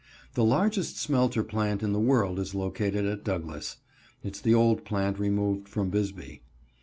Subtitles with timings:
[0.33, 3.77] The largest smelter plant in the world is located at Douglas.
[4.23, 6.41] (Its the old plant removed from Bisbee.)